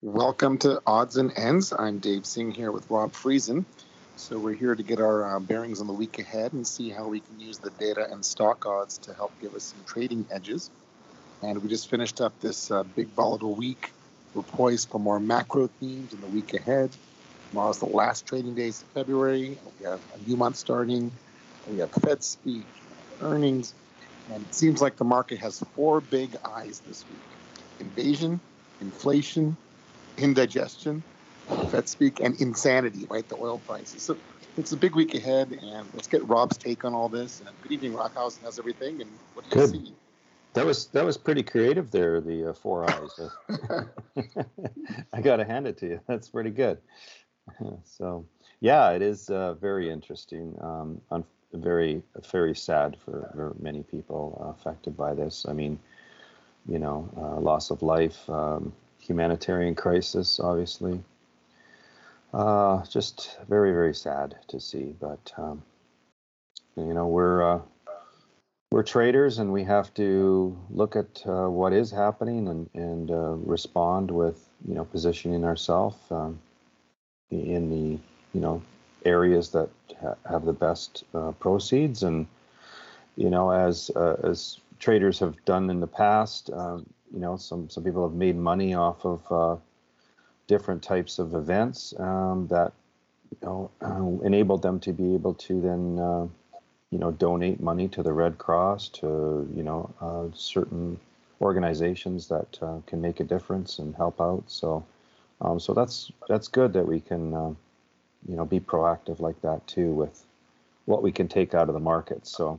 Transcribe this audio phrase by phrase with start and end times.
[0.00, 1.72] Welcome to Odds and Ends.
[1.76, 3.64] I'm Dave Singh here with Rob Friesen.
[4.14, 7.08] So we're here to get our uh, bearings on the week ahead and see how
[7.08, 10.70] we can use the data and stock odds to help give us some trading edges.
[11.42, 13.90] And we just finished up this uh, big volatile week.
[14.34, 16.90] We're poised for more macro themes in the week ahead.
[17.50, 19.58] Tomorrow's the last trading days of February.
[19.80, 21.10] We have a new month starting.
[21.68, 22.62] We have Fed speak,
[23.20, 23.74] earnings,
[24.32, 28.38] and it seems like the market has four big eyes this week: invasion,
[28.80, 29.56] inflation,
[30.18, 31.02] indigestion,
[31.70, 33.28] Fed speak, and insanity, right?
[33.28, 34.02] The oil prices.
[34.02, 34.16] So
[34.56, 37.40] it's a big week ahead, and let's get Rob's take on all this.
[37.40, 38.42] And good evening, Rockhausen.
[38.42, 39.00] has everything?
[39.00, 39.92] And what do you see?
[40.54, 42.20] That was that was pretty creative there.
[42.20, 43.20] The uh, four eyes.
[45.12, 46.00] I got to hand it to you.
[46.06, 46.78] That's pretty good.
[47.84, 48.24] so
[48.60, 50.56] yeah, it is uh, very interesting.
[50.60, 51.24] Um, un-
[51.54, 55.46] very very sad for, for many people affected by this.
[55.48, 55.78] I mean,
[56.66, 58.28] you know, uh, loss of life.
[58.28, 58.72] Um,
[59.08, 61.02] humanitarian crisis, obviously.
[62.32, 64.94] Uh, just very, very sad to see.
[65.00, 65.62] But um,
[66.76, 67.60] you know, we're uh,
[68.70, 73.34] we're traders, and we have to look at uh, what is happening and and uh,
[73.44, 76.38] respond with you know positioning ourselves um,
[77.30, 77.98] in the
[78.34, 78.62] you know
[79.06, 82.26] areas that ha- have the best uh, proceeds, and
[83.16, 86.50] you know, as uh, as traders have done in the past.
[86.52, 89.56] Um, you know, some some people have made money off of uh,
[90.46, 92.72] different types of events um, that
[93.30, 96.26] you know uh, enabled them to be able to then uh,
[96.90, 100.98] you know donate money to the Red Cross to you know uh, certain
[101.40, 104.44] organizations that uh, can make a difference and help out.
[104.46, 104.84] So
[105.40, 107.54] um, so that's that's good that we can uh,
[108.28, 110.24] you know be proactive like that too with
[110.86, 112.26] what we can take out of the market.
[112.26, 112.58] So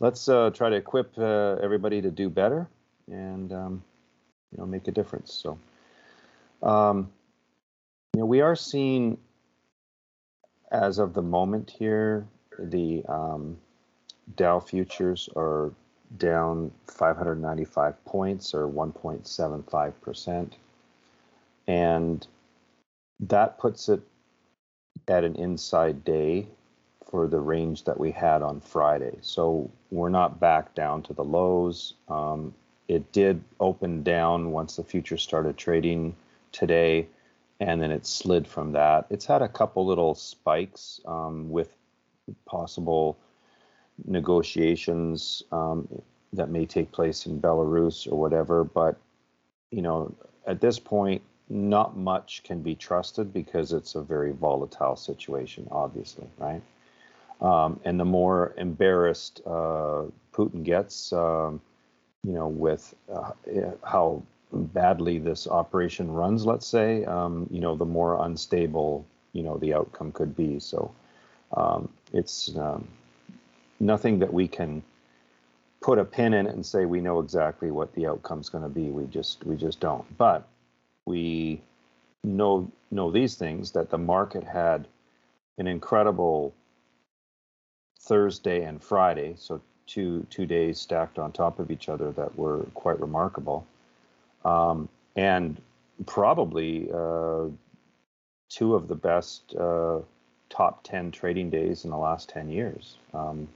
[0.00, 2.68] let's try to equip everybody to do better
[3.08, 3.82] and um,
[4.52, 5.32] you know make a difference.
[5.32, 5.58] So,
[6.62, 7.10] um,
[8.14, 9.18] you know, we are seeing
[10.70, 12.26] as of the moment here
[12.58, 13.58] the um,
[14.36, 15.72] Dow futures are
[16.18, 20.56] down 595 points or 1.75 percent,
[21.66, 22.26] and
[23.20, 24.00] that puts it
[25.08, 26.46] at an inside day
[27.10, 29.16] for the range that we had on Friday.
[29.20, 31.94] So we're not back down to the lows.
[32.08, 32.52] Um,
[32.88, 36.14] it did open down once the future started trading
[36.52, 37.08] today,
[37.60, 39.06] and then it slid from that.
[39.10, 41.74] It's had a couple little spikes um, with
[42.44, 43.16] possible
[44.04, 45.88] negotiations um,
[46.32, 48.96] that may take place in Belarus or whatever, but
[49.70, 50.14] you know,
[50.46, 56.26] at this point, not much can be trusted because it's a very volatile situation, obviously,
[56.38, 56.62] right?
[57.40, 61.60] Um, and the more embarrassed uh, Putin gets, um,
[62.26, 63.30] you know, with uh,
[63.84, 64.20] how
[64.52, 69.72] badly this operation runs, let's say, um, you know, the more unstable, you know, the
[69.72, 70.58] outcome could be.
[70.58, 70.92] So
[71.56, 72.88] um, it's um,
[73.78, 74.82] nothing that we can
[75.80, 78.70] put a pin in it and say we know exactly what the outcome's going to
[78.70, 78.90] be.
[78.90, 80.04] We just we just don't.
[80.18, 80.48] But
[81.04, 81.60] we
[82.24, 84.88] know know these things that the market had
[85.58, 86.52] an incredible
[88.00, 92.66] Thursday and Friday, so two two days stacked on top of each other that were
[92.74, 93.66] quite remarkable,
[94.44, 95.60] um, and
[96.06, 97.44] probably uh,
[98.48, 99.98] two of the best uh,
[100.50, 102.96] top ten trading days in the last ten years.
[103.14, 103.48] Um,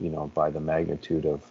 [0.00, 1.44] you know, by the magnitude of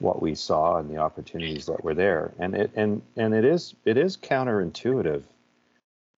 [0.00, 3.74] what we saw and the opportunities that were there, and it and and it is
[3.84, 5.22] it is counterintuitive,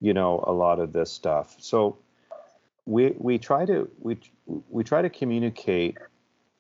[0.00, 1.56] you know, a lot of this stuff.
[1.58, 1.96] So
[2.86, 4.18] we we try to we
[4.70, 5.98] we try to communicate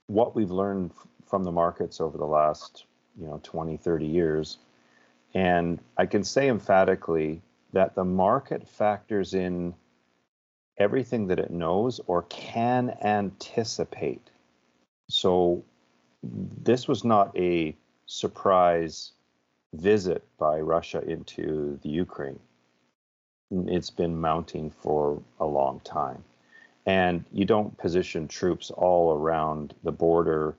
[0.06, 0.90] what we've learned
[1.26, 2.84] from the markets over the last
[3.18, 4.58] you know 20 30 years.
[5.34, 7.42] And i can say emphatically
[7.72, 9.74] that the market factors in
[10.78, 14.30] everything that it knows or can anticipate.
[15.08, 15.64] So
[16.22, 17.76] this was not a
[18.06, 19.12] surprise
[19.72, 22.38] visit by russia into the ukraine.
[23.50, 26.22] It's been mounting for a long time
[26.86, 30.54] and you don't position troops all around the border,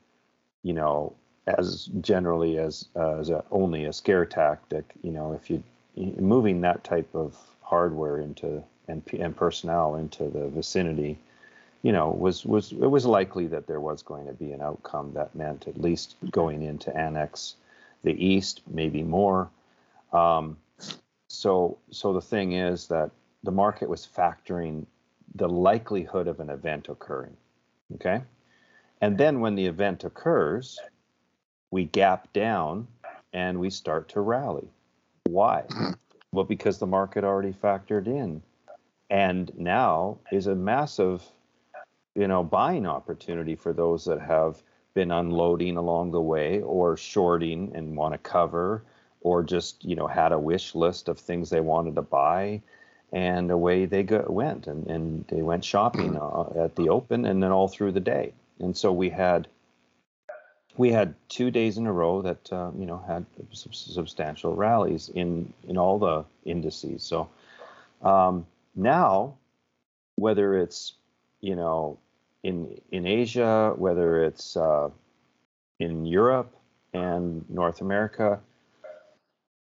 [0.63, 1.13] you know,
[1.47, 4.85] as generally as uh, as a, only a scare tactic.
[5.03, 5.63] You know, if you
[5.95, 11.17] moving that type of hardware into and and personnel into the vicinity,
[11.83, 15.13] you know, was was it was likely that there was going to be an outcome
[15.13, 17.55] that meant at least going in to annex
[18.01, 19.49] the east, maybe more.
[20.11, 20.57] Um,
[21.27, 23.11] so so the thing is that
[23.43, 24.87] the market was factoring
[25.35, 27.35] the likelihood of an event occurring.
[27.95, 28.21] Okay.
[29.01, 30.79] And then when the event occurs,
[31.71, 32.87] we gap down
[33.33, 34.67] and we start to rally.
[35.25, 35.63] Why?
[36.31, 38.41] Well, because the market already factored in,
[39.09, 41.23] and now is a massive,
[42.13, 44.61] you know, buying opportunity for those that have
[44.95, 48.83] been unloading along the way or shorting and want to cover
[49.21, 52.61] or just you know had a wish list of things they wanted to buy
[53.11, 57.41] and away they go, went and, and they went shopping uh, at the open and
[57.41, 58.33] then all through the day.
[58.59, 59.47] And so we had
[60.77, 65.53] we had two days in a row that uh, you know had substantial rallies in
[65.67, 67.03] in all the indices.
[67.03, 67.29] So
[68.01, 69.35] um, now
[70.15, 70.93] whether it's
[71.41, 71.97] you know
[72.43, 74.89] in in Asia, whether it's uh,
[75.79, 76.55] in Europe
[76.93, 78.39] and North America,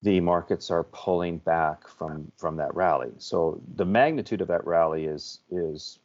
[0.04, 3.12] the markets are pulling back from from that rally.
[3.18, 6.00] So the magnitude of that rally is is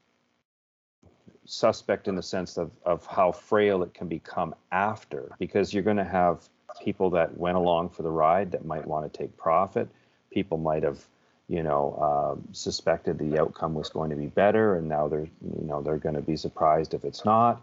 [1.47, 5.97] suspect in the sense of of how frail it can become after, because you're going
[5.97, 6.49] to have
[6.83, 9.89] people that went along for the ride that might want to take profit.
[10.31, 11.07] People might have
[11.49, 15.29] you know, uh, suspected the outcome was going to be better, and now they're,
[15.61, 17.63] you know, they're going to be surprised if it's not.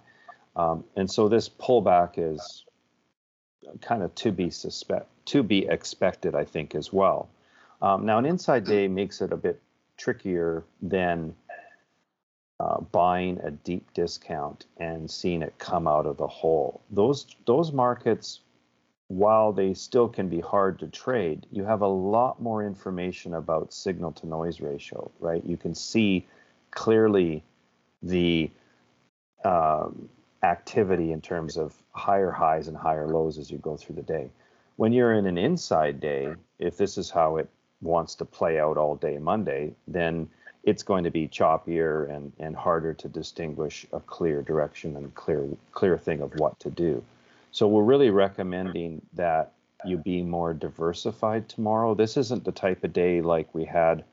[0.56, 2.66] Um, and so this pullback is
[3.82, 7.30] kind of to be suspect to be expected, I think, as well.
[7.82, 9.62] Um, now, an inside day makes it a bit
[9.98, 11.36] trickier than
[12.60, 16.82] uh, buying a deep discount and seeing it come out of the hole.
[16.92, 18.40] Those those markets
[19.08, 23.74] while they still can be hard to trade, you have a lot more information about
[23.74, 25.44] signal to noise ratio, right?
[25.46, 26.26] You can see
[26.72, 27.44] clearly
[28.02, 28.50] the
[29.46, 30.10] um,
[30.42, 34.30] activity in terms of higher highs and higher lows as you go through the day.
[34.76, 37.50] When you're in an inside day, if this is how it
[37.82, 40.30] wants to play out all day Monday, then
[40.64, 45.48] it's going to be choppier and, and harder to distinguish a clear direction and clear
[45.74, 47.04] clear thing of what to do.
[47.52, 49.52] So we're really recommending that
[49.86, 51.94] you be more diversified tomorrow.
[51.94, 54.06] This isn't the type of day like we had,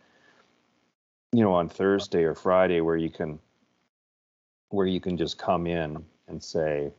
[1.33, 3.39] you know, on Thursday or Friday where you can
[4.71, 6.91] where you can just come in and say,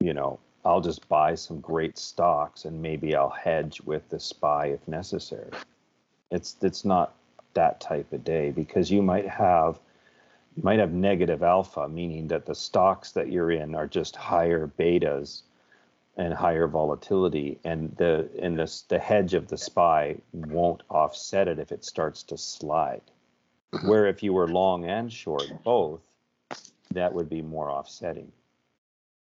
[0.00, 4.66] you know, I'll just buy some great stocks and maybe I'll hedge with the SPY
[4.66, 5.50] if necessary.
[6.32, 7.14] It's it's not
[7.54, 9.78] that type of day because you might have
[10.56, 14.66] you might have negative alpha, meaning that the stocks that you're in are just higher
[14.66, 15.42] betas
[16.16, 21.60] and higher volatility, and the and this the hedge of the SPY won't offset it
[21.60, 23.02] if it starts to slide.
[23.84, 26.00] Where if you were long and short both,
[26.90, 28.32] that would be more offsetting.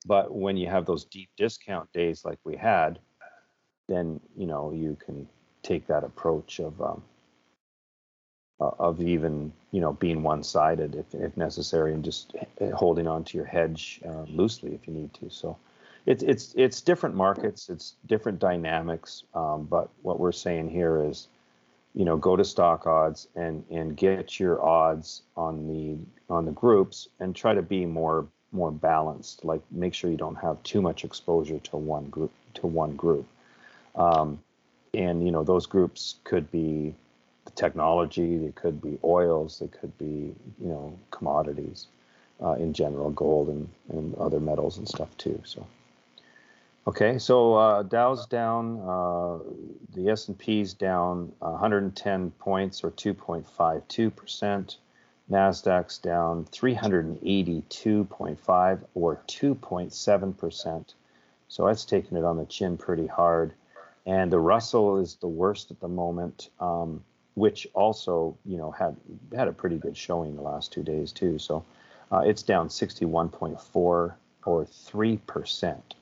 [0.06, 2.98] But when you have those deep discount days like we had,
[3.88, 5.28] then you know you can
[5.62, 7.02] take that approach of um,
[8.60, 12.34] of even you know being one-sided if, if necessary and just
[12.74, 15.28] holding on to your hedge uh, loosely if you need to.
[15.30, 15.58] So
[16.06, 21.28] it's it's it's different markets it's different dynamics um, but what we're saying here is
[21.94, 25.98] you know go to stock odds and and get your odds on the
[26.32, 30.36] on the groups and try to be more more balanced like make sure you don't
[30.36, 33.26] have too much exposure to one group to one group
[33.94, 34.38] um,
[34.94, 36.94] and you know those groups could be
[37.46, 41.86] the technology, they could be oils, they could be, you know, commodities
[42.42, 45.40] uh, in general, gold and, and other metals and stuff too.
[45.44, 45.66] So,
[46.86, 49.38] okay, so uh, Dow's down, uh,
[49.94, 54.76] the S&P's down 110 points or 2.52%.
[55.30, 60.94] Nasdaq's down 382.5 or 2.7%.
[61.48, 63.52] So that's taking it on the chin pretty hard.
[64.04, 66.50] And the Russell is the worst at the moment.
[66.60, 67.02] Um,
[67.36, 68.96] which also you know had
[69.34, 71.38] had a pretty good showing the last two days too.
[71.38, 71.64] So
[72.10, 74.16] uh, it's down 61.4 or
[74.64, 75.94] three percent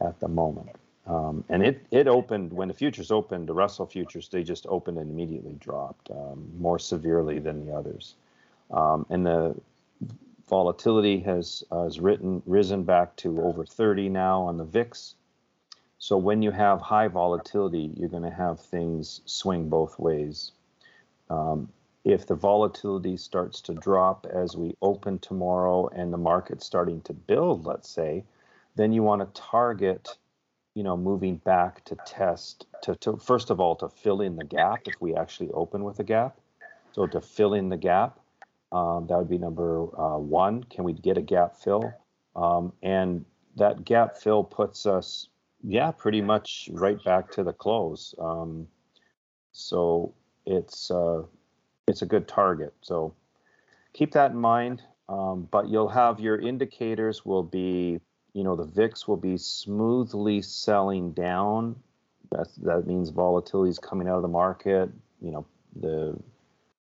[0.00, 0.70] at the moment.
[1.06, 3.48] Um, and it it opened when the futures opened.
[3.48, 8.14] The Russell futures they just opened and immediately dropped um, more severely than the others.
[8.70, 9.54] Um, and the
[10.48, 15.14] volatility has uh, has written risen back to over 30 now on the VIX.
[15.98, 20.52] So when you have high volatility, you're going to have things swing both ways.
[21.28, 21.68] Um,
[22.04, 27.12] if the volatility starts to drop as we open tomorrow and the market's starting to
[27.12, 28.24] build, let's say,
[28.76, 30.16] then you want to target,
[30.74, 34.44] you know, moving back to test to, to first of all to fill in the
[34.44, 36.38] gap if we actually open with a gap.
[36.92, 38.17] So to fill in the gap,
[38.72, 40.64] um, that would be number uh, one.
[40.64, 41.92] Can we get a gap fill?
[42.36, 43.24] Um, and
[43.56, 45.28] that gap fill puts us,
[45.62, 48.14] yeah, pretty much right back to the close.
[48.18, 48.68] Um,
[49.52, 50.14] so
[50.46, 51.22] it's uh,
[51.86, 52.74] it's a good target.
[52.82, 53.14] So
[53.92, 54.82] keep that in mind.
[55.08, 57.98] Um, but you'll have your indicators will be,
[58.34, 61.76] you know, the VIX will be smoothly selling down
[62.30, 64.90] That that means volatility is coming out of the market.
[65.20, 66.18] You know, the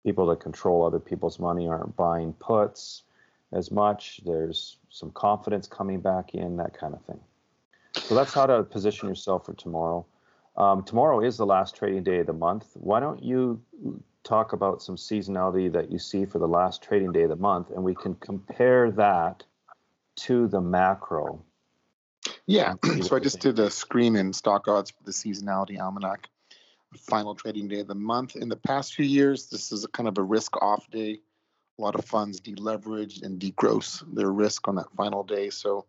[0.04, 3.04] people that control other people's money aren't buying puts
[3.52, 4.22] as much.
[4.26, 7.20] There's some confidence coming back in, that kind of thing.
[7.96, 10.06] So that's how to position yourself for tomorrow.
[10.56, 12.68] Um, tomorrow is the last trading day of the month.
[12.74, 13.62] Why don't you
[14.24, 17.70] talk about some seasonality that you see for the last trading day of the month,
[17.72, 19.44] and we can compare that
[20.18, 21.42] to the macro.
[22.46, 26.28] Yeah, so I just did a screen in stock odds for the seasonality almanac,
[26.98, 28.36] final trading day of the month.
[28.36, 31.20] In the past few years, this is a kind of a risk off day.
[31.78, 35.50] A lot of funds deleverage and degross their risk on that final day.
[35.50, 35.86] So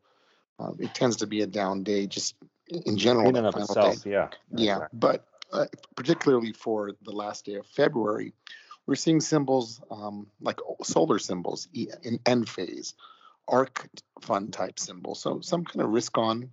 [0.58, 2.36] uh, it tends to be a down day just
[2.68, 3.28] in general.
[3.28, 4.10] In and of itself, day.
[4.10, 4.28] yeah.
[4.54, 4.98] Yeah, exactly.
[4.98, 5.66] but uh,
[5.96, 8.34] particularly for the last day of February,
[8.86, 12.94] we're seeing symbols um, like solar symbols in Enphase,
[13.48, 13.88] ARK
[14.20, 15.20] fund type symbols.
[15.20, 16.50] So some kind of risk on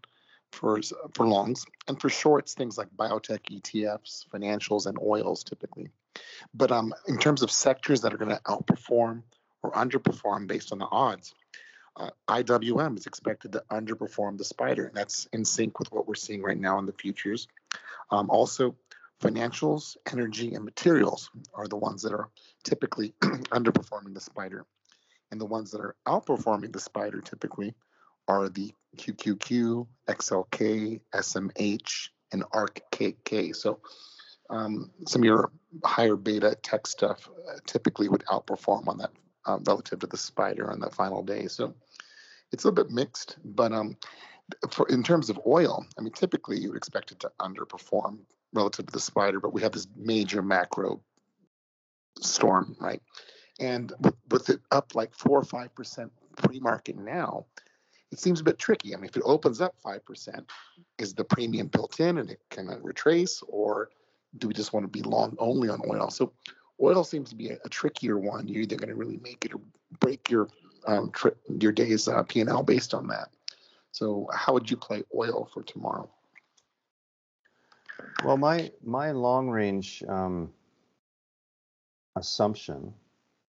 [0.51, 0.79] for
[1.13, 5.89] for longs and for shorts, things like biotech ETFs, financials, and oils typically.
[6.53, 9.23] But um, in terms of sectors that are going to outperform
[9.63, 11.33] or underperform based on the odds,
[11.95, 16.15] uh, IWM is expected to underperform the spider, and that's in sync with what we're
[16.15, 17.47] seeing right now in the futures.
[18.11, 18.75] Um, also,
[19.21, 22.29] financials, energy, and materials are the ones that are
[22.63, 24.65] typically underperforming the spider.
[25.31, 27.73] And the ones that are outperforming the spider typically
[28.27, 33.55] are the QQQ, XLK, SMH, and ARKK.
[33.55, 33.79] So
[34.49, 35.51] um, some of your
[35.83, 39.11] higher beta tech stuff uh, typically would outperform on that
[39.45, 41.47] um, relative to the spider on that final day.
[41.47, 41.73] So
[42.51, 43.97] it's a little bit mixed, but um,
[44.71, 48.19] for in terms of oil, I mean, typically you would expect it to underperform
[48.53, 51.01] relative to the spider, but we have this major macro
[52.21, 53.01] storm, right?
[53.59, 57.45] And with, with it up like four or five percent pre-market now,
[58.11, 58.93] it seems a bit tricky.
[58.93, 60.49] I mean, if it opens up five percent,
[60.97, 63.89] is the premium built in and it can retrace, or
[64.37, 66.09] do we just want to be long only on oil?
[66.09, 66.31] So
[66.81, 68.47] oil seems to be a, a trickier one.
[68.47, 69.61] You're either going to really make it or
[69.99, 70.47] break your
[70.85, 73.29] um, tri- your day's uh, P&L based on that.
[73.91, 76.09] So how would you play oil for tomorrow?
[78.23, 80.51] Well, my my long range um,
[82.15, 82.93] assumption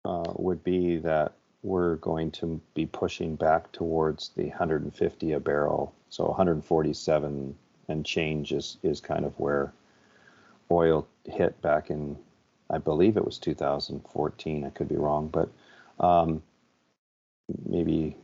[0.04, 1.34] uh, would be that
[1.68, 5.92] we're going to be pushing back towards the 150 a barrel.
[6.08, 7.54] So 147
[7.88, 9.72] and change is is kind of where
[10.70, 12.16] oil hit back in,
[12.70, 14.64] I believe it was 2014.
[14.64, 15.50] I could be wrong, but
[16.00, 16.42] um,
[17.66, 18.16] maybe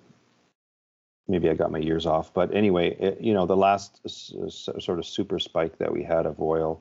[1.28, 2.32] maybe I got my years off.
[2.32, 6.40] But anyway, it, you know, the last sort of super spike that we had of
[6.40, 6.80] oil,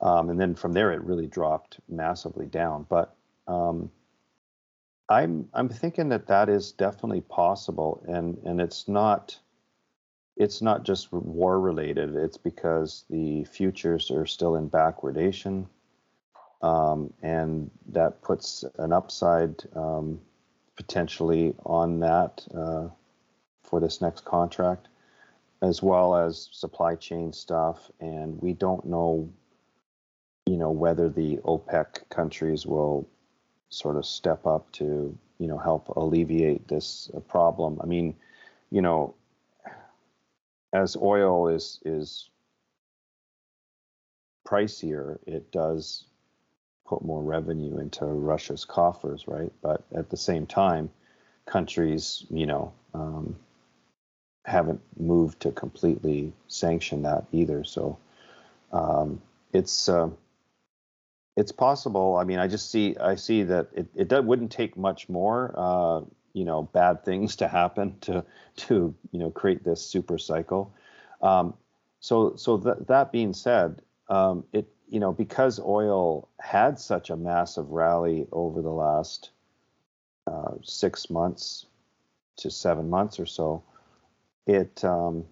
[0.00, 2.86] um, and then from there it really dropped massively down.
[2.88, 3.14] But
[3.46, 3.90] um,
[5.08, 9.38] I'm I'm thinking that that is definitely possible, and and it's not
[10.36, 12.16] it's not just war related.
[12.16, 15.66] It's because the futures are still in backwardation,
[16.62, 20.20] um, and that puts an upside um,
[20.76, 22.46] potentially on that.
[22.54, 22.88] Uh,
[23.74, 24.86] for this next contract,
[25.62, 27.90] as well as supply chain stuff.
[27.98, 29.28] And we don't know,
[30.46, 33.08] you know, whether the OPEC countries will
[33.74, 37.80] sort of step up to, you know, help alleviate this uh, problem.
[37.82, 38.14] I mean,
[38.70, 39.14] you know,
[40.72, 42.28] as oil is is
[44.46, 46.04] pricier, it does
[46.86, 49.52] put more revenue into Russia's coffers, right?
[49.62, 50.90] But at the same time,
[51.46, 53.36] countries, you know, um,
[54.44, 57.64] haven't moved to completely sanction that either.
[57.64, 57.98] So
[58.72, 59.20] um,
[59.52, 60.10] it's uh,
[61.36, 62.16] it's possible.
[62.16, 66.00] I mean, I just see I see that it it wouldn't take much more, uh,
[66.32, 68.24] you know, bad things to happen to
[68.56, 70.72] to you know create this super cycle.
[71.22, 71.54] Um,
[72.00, 77.16] so so that that being said, um, it you know because oil had such a
[77.16, 79.30] massive rally over the last
[80.26, 81.66] uh, six months
[82.36, 83.62] to seven months or so
[84.46, 85.24] it um,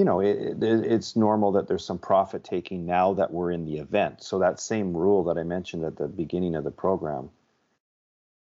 [0.00, 3.66] you know it, it, it's normal that there's some profit taking now that we're in
[3.66, 4.22] the event.
[4.22, 7.28] So that same rule that i mentioned at the beginning of the program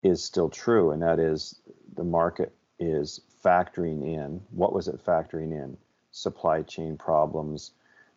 [0.02, 1.60] is still true and that is
[1.96, 5.76] the market is factoring in what was it factoring in?
[6.12, 7.72] Supply chain problems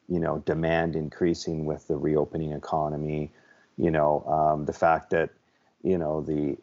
[0.08, 3.30] you know demand increasing with the reopening economy
[3.76, 5.32] you know um, the fact that
[5.84, 6.58] you know the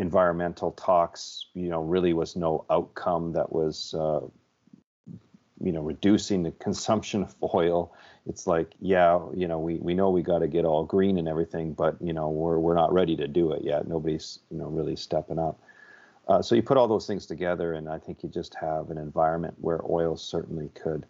[0.00, 4.20] environmental talks, you know, really was no outcome that was, uh,
[5.62, 7.92] you know, reducing the consumption of oil.
[8.26, 11.28] It's like, yeah, you know, we, we know we got to get all green and
[11.28, 13.86] everything, but you know, we're we're not ready to do it yet.
[13.86, 15.58] Nobody's you know really stepping up.
[16.28, 18.98] Uh, so you put all those things together, and I think you just have an
[18.98, 21.04] environment where oil certainly could,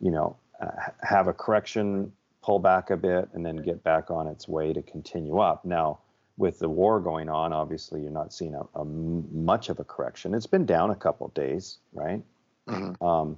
[0.00, 0.70] you know, uh,
[1.02, 4.82] have a correction, pull back a bit, and then get back on its way to
[4.82, 5.64] continue up.
[5.64, 5.98] Now,
[6.36, 10.34] with the war going on, obviously you're not seeing a, a much of a correction.
[10.34, 12.22] It's been down a couple days, right?
[12.68, 13.04] Mm-hmm.
[13.04, 13.36] Um,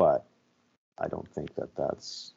[0.00, 0.24] but
[0.98, 2.32] I don't think that that's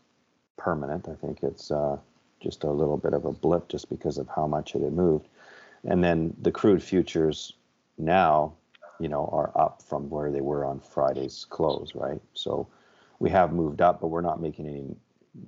[0.57, 1.07] permanent.
[1.07, 1.95] I think it's uh,
[2.41, 5.29] just a little bit of a blip just because of how much it had moved.
[5.85, 7.53] And then the crude futures
[7.97, 8.51] now,
[8.99, 12.19] you know, are up from where they were on Friday's close, right?
[12.33, 12.67] So
[13.19, 14.93] we have moved up, but we're not making any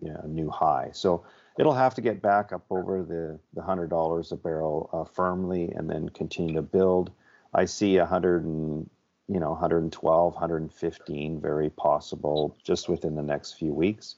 [0.02, 0.92] you know, new high.
[0.94, 1.26] So
[1.60, 5.74] it'll have to get back up over the the hundred dollars a barrel uh, firmly,
[5.76, 7.12] and then continue to build.
[7.54, 8.90] I see a hundred and
[9.28, 14.16] you know 112, 115, very possible just within the next few weeks,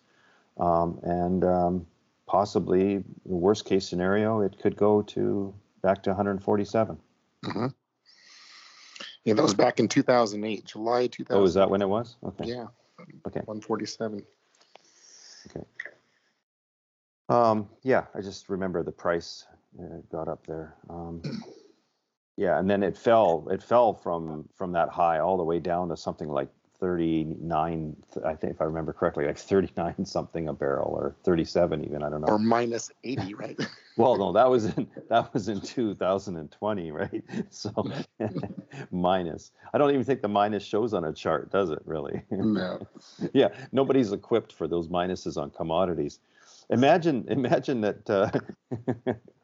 [0.58, 1.88] um, and um,
[2.26, 6.98] possibly the worst case scenario, it could go to back to 147.
[7.46, 7.68] Mm-hmm.
[9.24, 11.42] Yeah, that was back in 2008, July 2000.
[11.42, 12.16] Oh, is that when it was?
[12.24, 12.46] Okay.
[12.46, 12.68] Yeah.
[13.26, 13.42] Okay.
[13.42, 14.24] 147.
[15.50, 15.66] Okay.
[17.30, 19.46] Um, yeah, I just remember the price
[19.80, 20.76] uh, got up there.
[22.38, 23.48] Yeah, and then it fell.
[23.50, 27.96] It fell from from that high all the way down to something like 39.
[28.24, 32.04] I think if I remember correctly, like 39 something a barrel, or 37 even.
[32.04, 32.28] I don't know.
[32.28, 33.60] Or minus 80, right?
[33.98, 37.24] well, no, that was in that was in 2020, right?
[37.50, 37.72] So
[38.92, 39.52] minus.
[39.74, 41.82] I don't even think the minus shows on a chart, does it?
[41.86, 42.22] Really?
[42.30, 42.86] No.
[43.34, 46.20] yeah, nobody's equipped for those minuses on commodities.
[46.70, 48.30] Imagine, imagine that uh,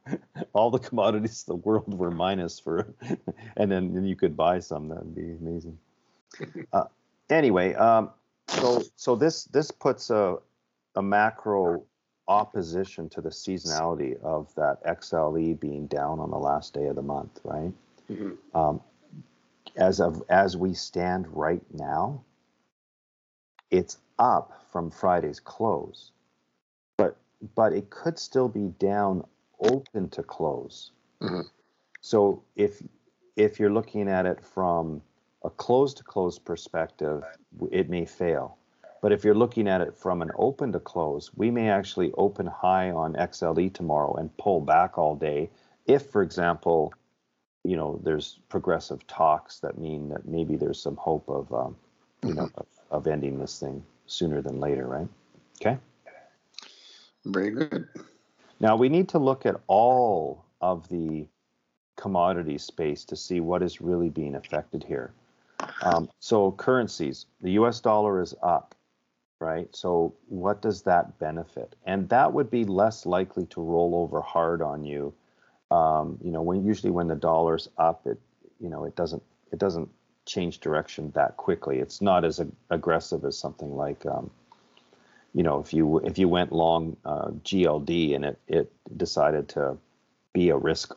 [0.53, 2.93] all the commodities in the world were minus for,
[3.57, 4.89] and then and you could buy some.
[4.89, 5.77] That'd be amazing.
[6.73, 6.85] Uh,
[7.29, 8.11] anyway, um,
[8.47, 10.37] so so this this puts a
[10.95, 11.83] a macro
[12.27, 17.01] opposition to the seasonality of that XLE being down on the last day of the
[17.01, 17.73] month, right?
[18.09, 18.57] Mm-hmm.
[18.57, 18.81] Um,
[19.77, 22.23] as of as we stand right now,
[23.71, 26.11] it's up from Friday's close
[27.55, 29.23] but it could still be down
[29.59, 30.91] open to close.
[31.21, 31.41] Mm-hmm.
[32.01, 32.81] So if
[33.35, 35.01] if you're looking at it from
[35.43, 37.23] a close to close perspective,
[37.71, 38.57] it may fail.
[39.01, 42.45] But if you're looking at it from an open to close, we may actually open
[42.45, 45.49] high on XLE tomorrow and pull back all day.
[45.85, 46.93] If, for example,
[47.65, 51.75] you know, there's progressive talks that mean that maybe there's some hope of, um,
[52.21, 52.37] you mm-hmm.
[52.37, 55.07] know, of, of ending this thing sooner than later, right?
[55.59, 55.77] Okay.
[57.25, 57.87] Very good.
[58.59, 61.27] Now we need to look at all of the
[61.95, 65.13] commodity space to see what is really being affected here.
[65.81, 67.79] Um, so currencies, the U.S.
[67.79, 68.75] dollar is up,
[69.39, 69.73] right?
[69.75, 71.75] So what does that benefit?
[71.85, 75.13] And that would be less likely to roll over hard on you.
[75.71, 78.19] Um, you know, when usually when the dollar's up, it
[78.59, 79.89] you know it doesn't it doesn't
[80.25, 81.79] change direction that quickly.
[81.79, 84.29] It's not as ag- aggressive as something like um,
[85.33, 89.77] you know, if you if you went long uh, GLD and it it decided to
[90.33, 90.93] be a risk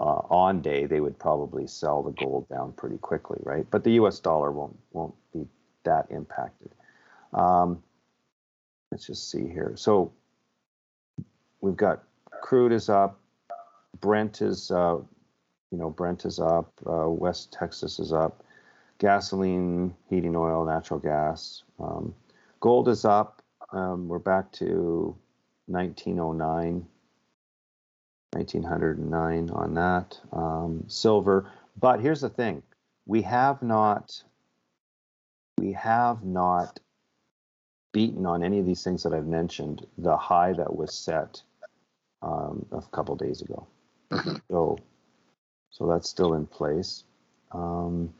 [0.00, 3.66] uh, on day, they would probably sell the gold down pretty quickly, right?
[3.70, 4.18] But the U.S.
[4.18, 5.46] dollar won't won't be
[5.84, 6.70] that impacted.
[7.32, 7.82] Um,
[8.90, 9.74] let's just see here.
[9.76, 10.12] So
[11.60, 12.02] we've got
[12.40, 13.20] crude is up,
[14.00, 14.98] Brent is uh,
[15.70, 18.42] you know Brent is up, uh, West Texas is up,
[18.98, 21.62] gasoline, heating oil, natural gas.
[21.78, 22.14] Um,
[22.60, 23.42] Gold is up.
[23.72, 25.16] Um, we're back to
[25.66, 26.86] 1909,
[28.32, 30.20] 1909 on that.
[30.30, 31.50] Um, silver.
[31.78, 32.62] But here's the thing:
[33.06, 34.22] we have not,
[35.56, 36.78] we have not
[37.92, 41.42] beaten on any of these things that I've mentioned the high that was set
[42.20, 43.66] um, a couple days ago.
[44.10, 44.36] Mm-hmm.
[44.50, 44.78] So,
[45.70, 47.04] so that's still in place.
[47.52, 48.12] Um,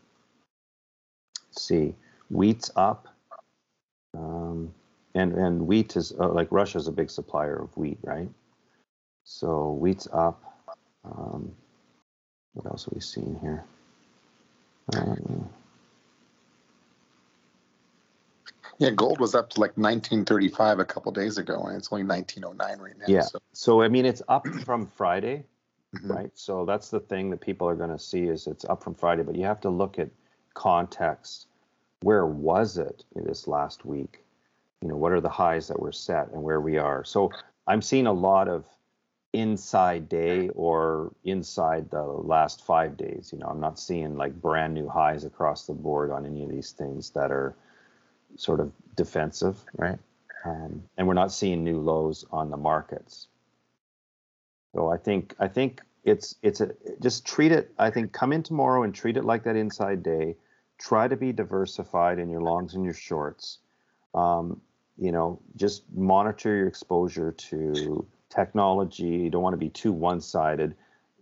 [1.48, 1.94] let's see,
[2.30, 3.06] wheat's up.
[4.16, 4.74] Um,
[5.14, 8.28] and and wheat is uh, like Russia's a big supplier of wheat, right?
[9.24, 10.42] So wheat's up.
[11.04, 11.52] Um,
[12.54, 13.64] what else are we seeing here?
[14.94, 15.14] Uh,
[18.78, 22.78] yeah, gold was up to like 1935 a couple days ago, and it's only 1909
[22.78, 23.04] right now.
[23.06, 23.22] Yeah.
[23.22, 25.44] So, so I mean, it's up from Friday,
[25.94, 26.10] mm-hmm.
[26.10, 26.30] right?
[26.34, 29.22] So that's the thing that people are going to see is it's up from Friday,
[29.22, 30.08] but you have to look at
[30.54, 31.46] context
[32.02, 34.24] where was it in this last week?
[34.80, 37.04] You know, what are the highs that were set and where we are?
[37.04, 37.30] So
[37.66, 38.64] I'm seeing a lot of
[39.32, 43.30] inside day or inside the last five days.
[43.32, 46.50] You know, I'm not seeing like brand new highs across the board on any of
[46.50, 47.54] these things that are
[48.36, 49.98] sort of defensive, right?
[50.44, 53.28] Um, and we're not seeing new lows on the markets.
[54.74, 56.70] So I think I think it's it's a
[57.02, 57.72] just treat it.
[57.78, 60.36] I think come in tomorrow and treat it like that inside day
[60.80, 63.58] try to be diversified in your longs and your shorts.
[64.14, 64.60] Um,
[64.96, 69.04] you know, just monitor your exposure to technology.
[69.04, 70.74] You don't want to be too one-sided.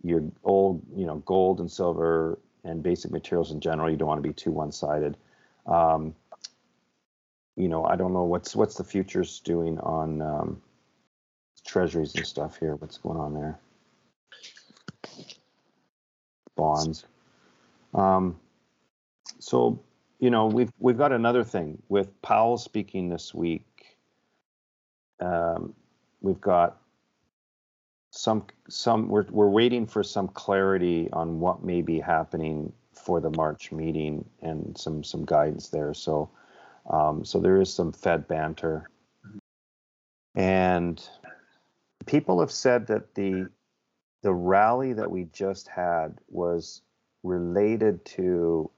[0.03, 4.23] Your old, you know, gold and silver and basic materials in general, you don't want
[4.23, 5.17] to be too one-sided.
[5.65, 6.15] Um,
[7.55, 10.61] you know, I don't know what's what's the futures doing on um,
[11.65, 12.75] treasuries and stuff here.
[12.75, 13.59] What's going on there?
[16.55, 17.05] Bonds.
[17.93, 18.39] Um,
[19.39, 19.81] so
[20.19, 23.97] you know, we've we've got another thing with Powell speaking this week.
[25.21, 25.73] Um,
[26.21, 26.81] we've got
[28.11, 33.29] some some we're we're waiting for some clarity on what may be happening for the
[33.31, 35.93] March meeting and some some guidance there.
[35.93, 36.29] So
[36.89, 38.89] um, so there is some Fed banter,
[40.35, 41.01] and
[42.05, 43.47] people have said that the
[44.21, 46.81] the rally that we just had was
[47.23, 48.69] related to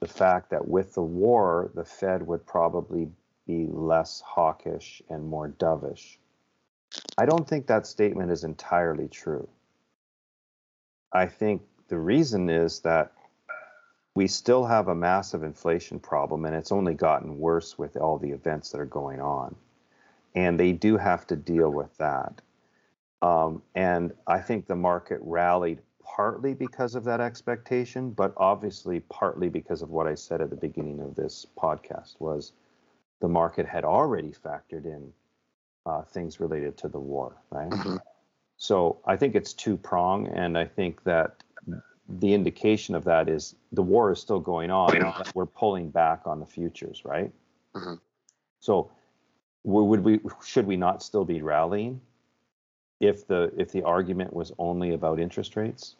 [0.00, 3.08] the fact that with the war, the Fed would probably
[3.46, 6.18] be less hawkish and more dovish.
[7.16, 9.48] I don't think that statement is entirely true.
[11.12, 13.12] I think the reason is that
[14.14, 18.30] we still have a massive inflation problem, and it's only gotten worse with all the
[18.30, 19.54] events that are going on.
[20.34, 22.40] And they do have to deal with that.
[23.22, 25.80] Um, and I think the market rallied
[26.18, 30.56] partly because of that expectation, but obviously partly because of what I said at the
[30.56, 32.54] beginning of this podcast was
[33.20, 35.12] the market had already factored in
[35.86, 37.70] uh, things related to the war, right?
[37.70, 37.96] Mm-hmm.
[38.56, 41.44] So I think it's two prong, and I think that
[42.08, 44.90] the indication of that is the war is still going on.
[45.36, 47.30] We're pulling back on the futures, right?
[47.76, 47.94] Mm-hmm.
[48.58, 48.90] So
[49.62, 52.00] would we should we not still be rallying
[52.98, 55.94] if the if the argument was only about interest rates?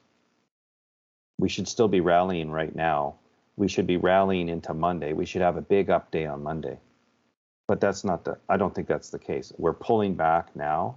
[1.38, 3.16] We should still be rallying right now.
[3.56, 5.12] We should be rallying into Monday.
[5.12, 6.78] We should have a big up day on Monday
[7.68, 10.96] but that's not the i don't think that's the case we're pulling back now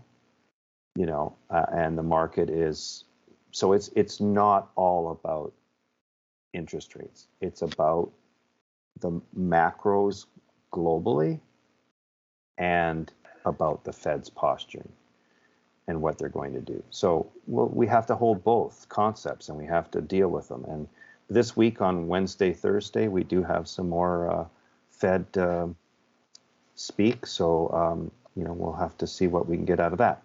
[0.96, 3.04] you know uh, and the market is
[3.52, 5.54] so it's it's not all about
[6.54, 8.12] interest rates it's about
[9.02, 10.26] the macros
[10.74, 11.40] globally
[12.58, 13.12] and
[13.46, 14.92] about the fed's posturing
[15.92, 19.66] and what they're going to do so we have to hold both concepts and we
[19.66, 20.88] have to deal with them and
[21.30, 24.46] this week on wednesday thursday we do have some more uh,
[24.90, 25.68] fed uh,
[26.76, 27.26] speak.
[27.26, 30.22] So, um, you know, we'll have to see what we can get out of that.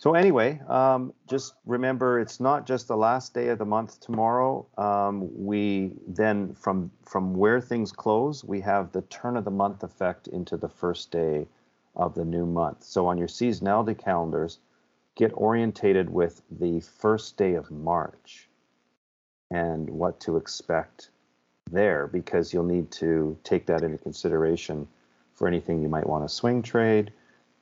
[0.00, 4.64] So anyway, um, just remember it's not just the last day of the month tomorrow.
[4.78, 9.82] Um, we then from from where things close, we have the turn of the month
[9.82, 11.48] effect into the first day
[11.94, 12.84] of the new month.
[12.84, 14.58] So on your seasonality calendars,
[15.16, 18.48] get orientated with the first day of March
[19.50, 21.10] and what to expect
[21.70, 24.86] there because you'll need to take that into consideration
[25.34, 27.12] for anything you might want to swing trade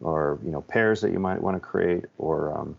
[0.01, 2.77] or you know pairs that you might want to create or um,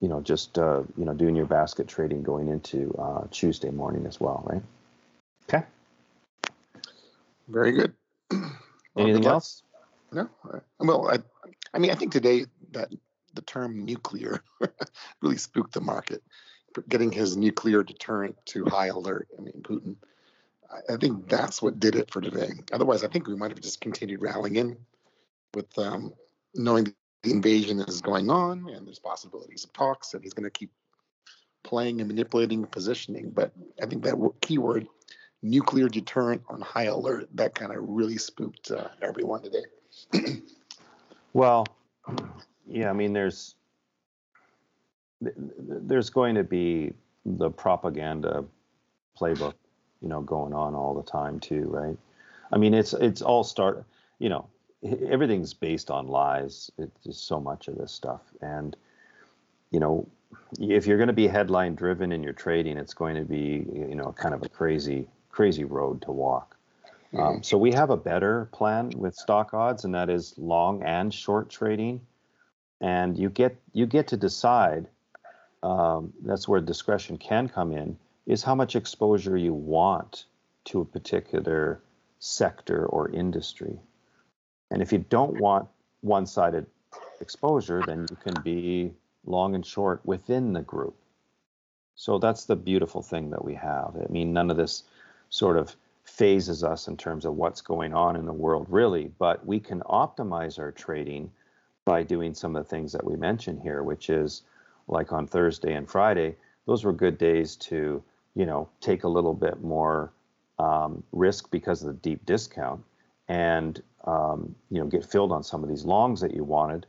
[0.00, 4.06] you know just uh, you know doing your basket trading going into uh, Tuesday morning
[4.06, 4.62] as well, right?
[5.48, 5.64] Okay.
[7.48, 7.92] Very good.
[8.96, 9.62] Anything well, else?
[10.12, 10.28] No.
[10.78, 11.18] Well, I,
[11.72, 12.92] I mean, I think today that
[13.34, 14.42] the term nuclear
[15.22, 16.22] really spooked the market.
[16.88, 19.28] Getting his nuclear deterrent to high alert.
[19.36, 19.96] I mean, Putin
[20.88, 22.50] I think that's what did it for today.
[22.72, 24.76] Otherwise, I think we might have just continued rallying in
[25.54, 26.12] with um,
[26.54, 30.50] knowing the invasion is going on and there's possibilities of talks and he's going to
[30.50, 30.70] keep
[31.64, 33.30] playing and manipulating positioning.
[33.30, 34.86] But I think that keyword,
[35.42, 39.64] nuclear deterrent on high alert, that kind of really spooked uh, everyone today.
[41.32, 41.66] well,
[42.66, 43.54] yeah, I mean, there's
[45.20, 46.92] there's going to be
[47.24, 48.44] the propaganda
[49.18, 49.54] playbook
[50.00, 51.98] you know going on all the time too right?
[52.52, 53.84] I mean it's it's all start
[54.18, 54.48] you know
[54.82, 56.70] everything's based on lies.
[56.78, 58.22] It's just so much of this stuff.
[58.40, 58.76] And
[59.70, 60.08] you know
[60.58, 63.94] if you're going to be headline driven in your trading it's going to be you
[63.94, 66.56] know kind of a crazy crazy road to walk
[67.16, 71.12] um, so we have a better plan with stock odds and that is long and
[71.12, 72.00] short trading
[72.80, 74.86] and you get you get to decide
[75.62, 80.24] um, that's where discretion can come in is how much exposure you want
[80.64, 81.82] to a particular
[82.18, 83.78] sector or industry.
[84.70, 85.68] And if you don't want
[86.00, 86.66] one sided
[87.20, 88.92] exposure, then you can be
[89.26, 90.96] long and short within the group.
[91.94, 93.96] So that's the beautiful thing that we have.
[93.96, 94.84] I mean, none of this
[95.28, 99.44] sort of fazes us in terms of what's going on in the world, really, but
[99.46, 101.30] we can optimize our trading
[101.84, 104.42] by doing some of the things that we mentioned here, which is
[104.88, 106.36] like on Thursday and Friday,
[106.66, 108.02] those were good days to
[108.34, 110.12] you know, take a little bit more
[110.58, 112.82] um, risk because of the deep discount
[113.28, 116.86] and um, you know get filled on some of these longs that you wanted,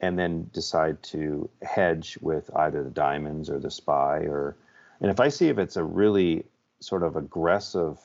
[0.00, 4.56] and then decide to hedge with either the diamonds or the spy or
[5.00, 6.44] and if I see if it's a really
[6.80, 7.98] sort of aggressive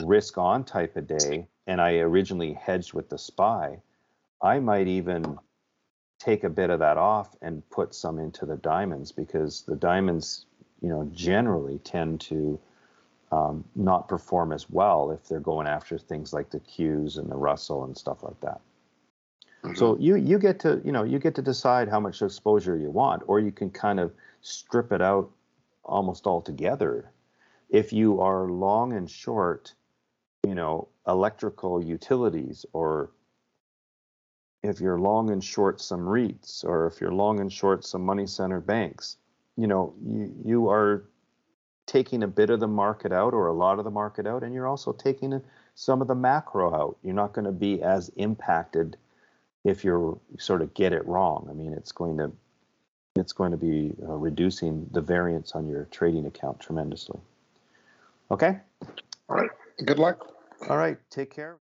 [0.00, 3.78] risk on type of day and I originally hedged with the SPY,
[4.42, 5.38] I might even
[6.18, 10.46] take a bit of that off and put some into the diamonds because the diamonds,
[10.80, 12.58] you know, generally tend to
[13.30, 17.36] um, not perform as well if they're going after things like the Qs and the
[17.36, 18.60] Russell and stuff like that.
[19.62, 19.74] Mm-hmm.
[19.74, 22.90] So you you get to you know you get to decide how much exposure you
[22.90, 25.30] want, or you can kind of strip it out
[25.84, 27.10] almost altogether.
[27.68, 29.74] If you are long and short,
[30.46, 33.10] you know, electrical utilities, or
[34.62, 38.26] if you're long and short some REITs, or if you're long and short some money
[38.26, 39.16] center banks,
[39.56, 41.04] you know, you, you are
[41.86, 44.54] taking a bit of the market out or a lot of the market out, and
[44.54, 45.40] you're also taking
[45.74, 46.96] some of the macro out.
[47.02, 48.96] You're not going to be as impacted
[49.64, 51.48] if you sort of get it wrong.
[51.50, 52.32] I mean, it's going to
[53.16, 57.18] it's going to be uh, reducing the variance on your trading account tremendously.
[58.30, 58.58] Okay.
[59.28, 59.50] All right.
[59.84, 60.26] Good luck.
[60.68, 60.98] All right.
[61.10, 61.56] Take care.